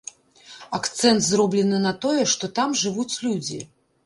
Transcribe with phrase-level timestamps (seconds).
[0.77, 3.61] Акцэнт зроблены на тое, што там жывуць людзі.